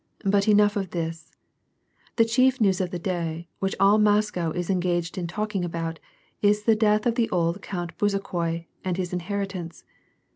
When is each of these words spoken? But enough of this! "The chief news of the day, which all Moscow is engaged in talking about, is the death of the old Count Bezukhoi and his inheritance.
But 0.25 0.47
enough 0.47 0.75
of 0.75 0.89
this! 0.89 1.31
"The 2.15 2.25
chief 2.25 2.59
news 2.59 2.81
of 2.81 2.89
the 2.89 2.97
day, 2.97 3.47
which 3.59 3.75
all 3.79 3.99
Moscow 3.99 4.49
is 4.49 4.67
engaged 4.67 5.15
in 5.15 5.27
talking 5.27 5.63
about, 5.63 5.99
is 6.41 6.63
the 6.63 6.75
death 6.75 7.05
of 7.05 7.13
the 7.13 7.29
old 7.29 7.61
Count 7.61 7.95
Bezukhoi 7.99 8.65
and 8.83 8.97
his 8.97 9.13
inheritance. 9.13 9.83